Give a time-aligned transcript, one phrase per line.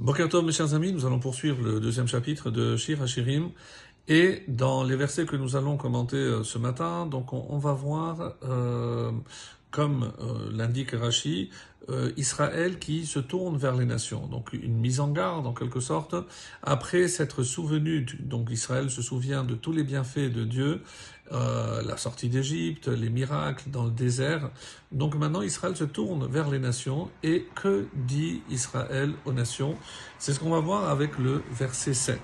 [0.00, 3.50] Bokertov, mes chers amis, nous allons poursuivre le deuxième chapitre de Shir Hashirim.
[4.08, 8.32] Et dans les versets que nous allons commenter euh, ce matin, donc on, va voir,
[8.42, 9.12] euh,
[9.70, 11.50] comme euh, l'indique Rashi,
[12.16, 14.28] Israël qui se tourne vers les nations.
[14.28, 16.14] Donc une mise en garde en quelque sorte.
[16.62, 20.82] Après s'être souvenu, donc Israël se souvient de tous les bienfaits de Dieu,
[21.32, 24.50] la sortie d'Égypte, les miracles dans le désert.
[24.92, 27.10] Donc maintenant Israël se tourne vers les nations.
[27.24, 29.74] Et que dit Israël aux nations?
[30.20, 32.20] C'est ce qu'on va voir avec le verset 7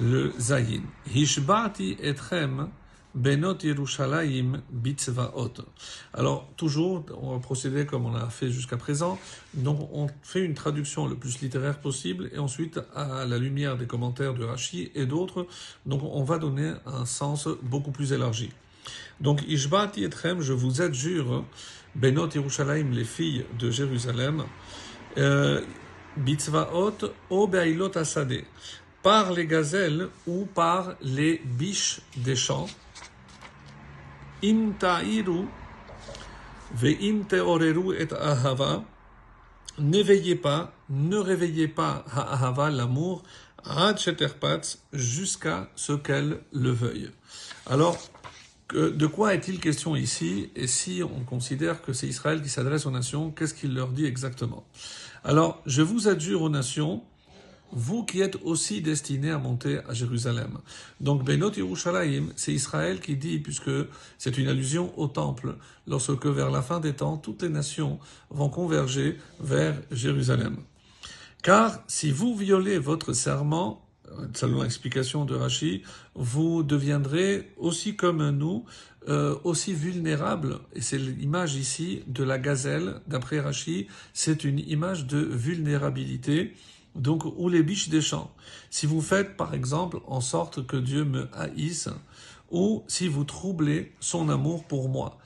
[0.00, 0.82] le Zayin.
[1.14, 2.70] Hishbati etrem
[3.16, 5.54] benot Yerushalayim bitzvaot.
[6.12, 9.18] Alors, toujours, on va procéder comme on a fait jusqu'à présent.
[9.54, 13.86] Donc, on fait une traduction le plus littéraire possible et ensuite, à la lumière des
[13.86, 15.46] commentaires de Rashi et d'autres,
[15.86, 18.50] donc on va donner un sens beaucoup plus élargi.
[19.20, 21.44] Donc, Ishbati etrem, je vous adjure,
[21.94, 24.44] benot Yerushalayim, les filles de Jérusalem,
[25.16, 25.62] euh,
[26.18, 26.98] bitzvaot
[27.30, 28.44] o be'ailot asade
[29.02, 32.66] par les gazelles ou par les biches des champs.
[34.42, 35.46] Im ta'iru
[36.74, 38.84] ve'im te'oreru et ahava.
[39.78, 43.22] N'éveillez pas, ne réveillez pas ha'ahava, l'amour,
[44.92, 47.10] jusqu'à ce qu'elle le veuille.
[47.66, 47.98] Alors,
[48.72, 50.50] de quoi est-il question ici?
[50.56, 54.06] Et si on considère que c'est Israël qui s'adresse aux nations, qu'est-ce qu'il leur dit
[54.06, 54.64] exactement?
[55.24, 57.02] Alors, je vous adjure aux nations,
[57.72, 60.58] vous qui êtes aussi destinés à monter à Jérusalem.
[61.00, 63.70] Donc Benot Yerushalayim, c'est Israël qui dit, puisque
[64.18, 65.56] c'est une allusion au temple,
[65.86, 67.98] lorsque vers la fin des temps, toutes les nations
[68.30, 70.56] vont converger vers Jérusalem.
[71.42, 73.86] Car si vous violez votre serment,
[74.34, 75.82] selon l'explication de Rashi,
[76.14, 78.64] vous deviendrez aussi comme nous,
[79.08, 85.06] euh, aussi vulnérables, et c'est l'image ici de la gazelle, d'après Rashi, c'est une image
[85.06, 86.54] de vulnérabilité,
[86.96, 88.30] donc, ou les biches des champs.
[88.70, 91.88] Si vous faites, par exemple, en sorte que Dieu me haïsse,
[92.50, 95.18] ou si vous troublez son amour pour moi.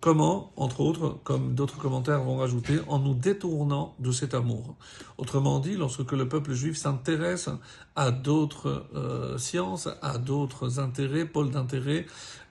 [0.00, 4.76] Comment Entre autres, comme d'autres commentaires vont rajouter, en nous détournant de cet amour.
[5.16, 7.48] Autrement dit, lorsque le peuple juif s'intéresse
[7.96, 12.06] à d'autres euh, sciences, à d'autres intérêts, pôles d'intérêt,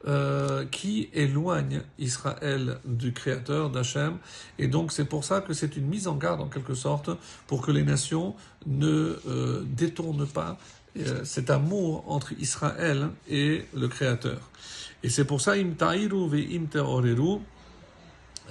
[0.07, 4.17] euh, qui éloignent Israël du Créateur, d'Hachem.
[4.59, 7.09] Et donc c'est pour ça que c'est une mise en garde en quelque sorte
[7.47, 8.35] pour que les nations
[8.65, 10.57] ne euh, détournent pas
[11.23, 14.39] cet amour entre Israël et le Créateur.
[15.03, 16.67] Et c'est pour ça, im ve im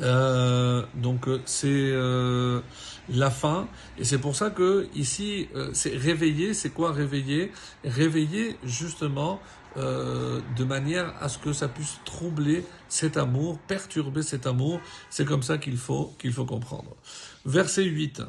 [0.00, 2.60] euh, donc euh, c'est euh,
[3.09, 3.69] la fin.
[3.99, 7.53] Et c'est pour ça que ici euh, c'est réveiller c'est quoi réveiller?
[7.84, 9.41] Réveiller justement
[9.77, 14.81] de manière à ce que ça puisse troubler cet amour perturber cet amour.
[15.10, 16.94] C'est comme ça qu'il faut qu'il faut comprendre.
[17.44, 18.22] Verset 8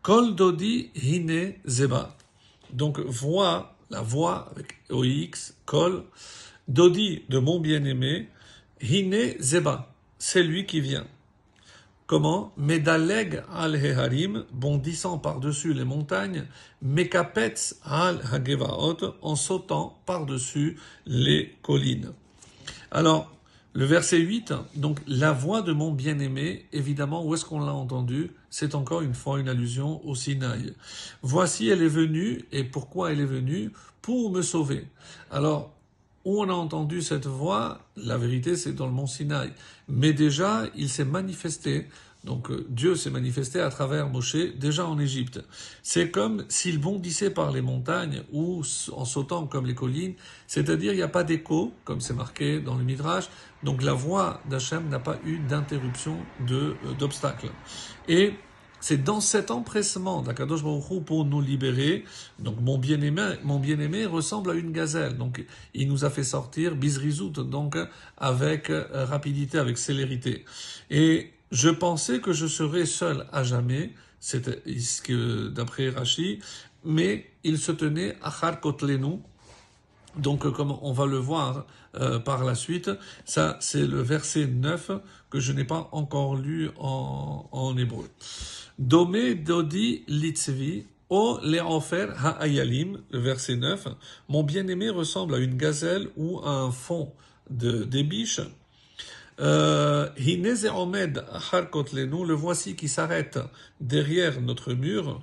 [0.00, 2.16] kol dodi hine zeba
[2.72, 6.04] donc voix la voix avec ox kol
[6.68, 8.28] Dodi de mon bien-aimé,
[8.80, 11.06] Hine Zeba, c'est lui qui vient.
[12.06, 12.52] Comment?
[12.56, 16.46] Medaleg al Heharim, bondissant par-dessus les montagnes,
[16.82, 20.76] Mekapetz al Hagevaot, en sautant par-dessus
[21.06, 22.12] les collines.
[22.90, 23.35] Alors,
[23.76, 28.30] le verset 8, donc la voix de mon bien-aimé, évidemment, où est-ce qu'on l'a entendu?
[28.48, 30.72] C'est encore une fois une allusion au Sinaï.
[31.20, 33.70] Voici, elle est venue, et pourquoi elle est venue?
[34.00, 34.86] Pour me sauver.
[35.30, 35.74] Alors,
[36.24, 39.52] où on a entendu cette voix, la vérité c'est dans le mont Sinaï.
[39.88, 41.86] Mais déjà, il s'est manifesté,
[42.26, 45.40] donc euh, Dieu s'est manifesté à travers Moshe déjà en Égypte.
[45.82, 50.14] C'est comme s'il bondissait par les montagnes ou en sautant comme les collines,
[50.48, 53.28] c'est-à-dire il n'y a pas d'écho, comme c'est marqué dans le Midrash,
[53.62, 56.18] donc la voix d'Hachem n'a pas eu d'interruption
[56.50, 57.48] euh, d'obstacle.
[58.08, 58.34] Et
[58.80, 62.04] c'est dans cet empressement d'Akadosh Baruch pour nous libérer.
[62.38, 65.16] Donc mon bien-aimé, mon bien-aimé ressemble à une gazelle.
[65.16, 65.44] Donc
[65.74, 67.76] il nous a fait sortir bisrizout, donc
[68.18, 70.44] avec euh, rapidité, avec célérité.
[70.90, 73.92] Et je pensais que je serais seul à jamais.
[74.18, 74.62] C'était
[75.50, 76.40] d'après Rashi,
[76.84, 79.20] mais il se tenait à Harkotlenu,
[80.16, 81.66] donc, comme on va le voir
[81.96, 82.90] euh, par la suite,
[83.24, 84.92] ça, c'est le verset 9
[85.30, 88.08] que je n'ai pas encore lu en, en hébreu.
[88.78, 93.88] Domé dodi litzvi, o le'ofer ha'ayalim, le verset 9.
[94.28, 97.12] Mon bien-aimé ressemble à une gazelle ou à un fond
[97.50, 98.40] de, des biches.
[99.38, 100.08] Euh,
[100.74, 103.38] omed le voici qui s'arrête
[103.80, 105.20] derrière notre mur.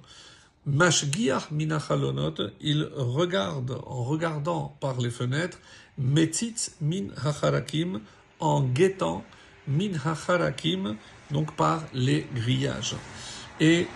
[0.65, 5.59] Mashgiach minachalonot, il regarde en regardant par les fenêtres,
[5.97, 7.99] metzitz min hacharakim,
[8.39, 9.25] en guettant
[9.67, 10.95] min hacharakim,
[11.31, 12.95] donc par les grillages.
[13.59, 13.87] Et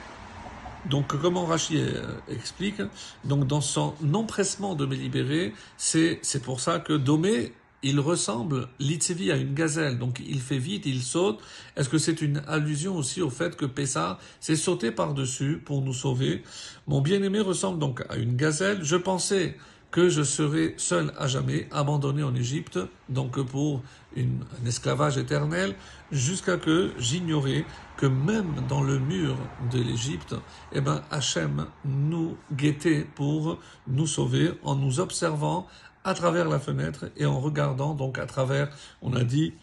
[0.90, 2.81] Donc, comment Rachid euh, explique,
[3.25, 7.52] donc dans son empressement de me libérer, c'est pour ça que Domé
[7.83, 11.39] il ressemble, l'Itsevi, à une gazelle, donc il fait vite, il saute.
[11.75, 15.94] Est-ce que c'est une allusion aussi au fait que Pessah s'est sauté par-dessus pour nous
[15.94, 16.44] sauver?
[16.88, 18.83] Mon bien-aimé ressemble donc à une gazelle.
[18.83, 19.56] Je pensais
[19.91, 22.79] que je serais seul à jamais, abandonné en Égypte,
[23.09, 23.81] donc pour
[24.18, 25.75] un esclavage éternel,
[26.12, 27.65] jusqu'à que j'ignorais
[27.95, 29.38] que même dans le mur
[29.71, 30.35] de l'Égypte,
[30.74, 35.68] eh ben, Hachem nous guettait pour nous sauver en nous observant
[36.07, 38.69] à travers la fenêtre et en regardant donc à travers,
[39.01, 39.54] on a dit,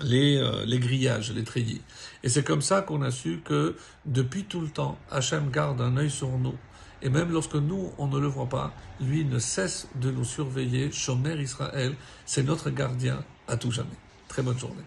[0.00, 1.82] les, euh, les grillages, les treillis.
[2.22, 3.76] Et c'est comme ça qu'on a su que
[4.06, 6.54] depuis tout le temps, Hachem garde un œil sur nous.
[7.02, 8.72] Et même lorsque nous, on ne le voit pas,
[9.02, 10.90] lui ne cesse de nous surveiller.
[10.92, 13.98] Shomer Israël, c'est notre gardien à tout jamais.
[14.28, 14.84] Très bonne journée.